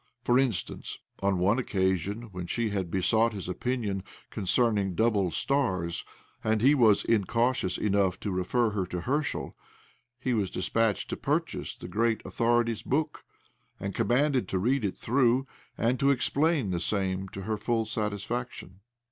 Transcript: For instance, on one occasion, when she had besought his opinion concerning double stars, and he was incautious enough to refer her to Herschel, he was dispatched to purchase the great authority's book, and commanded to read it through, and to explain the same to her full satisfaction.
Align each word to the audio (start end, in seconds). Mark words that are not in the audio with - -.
For 0.23 0.39
instance, 0.39 0.97
on 1.19 1.37
one 1.37 1.59
occasion, 1.59 2.23
when 2.31 2.47
she 2.47 2.71
had 2.71 2.89
besought 2.89 3.33
his 3.33 3.47
opinion 3.47 4.01
concerning 4.31 4.95
double 4.95 5.29
stars, 5.29 6.03
and 6.43 6.59
he 6.63 6.73
was 6.73 7.05
incautious 7.05 7.77
enough 7.77 8.19
to 8.21 8.31
refer 8.31 8.71
her 8.71 8.87
to 8.87 9.01
Herschel, 9.01 9.55
he 10.19 10.33
was 10.33 10.49
dispatched 10.49 11.07
to 11.11 11.17
purchase 11.17 11.75
the 11.75 11.87
great 11.87 12.23
authority's 12.25 12.81
book, 12.81 13.23
and 13.79 13.93
commanded 13.93 14.47
to 14.47 14.57
read 14.57 14.83
it 14.83 14.97
through, 14.97 15.45
and 15.77 15.99
to 15.99 16.09
explain 16.09 16.71
the 16.71 16.79
same 16.79 17.27
to 17.29 17.43
her 17.43 17.55
full 17.55 17.85
satisfaction. 17.85 18.79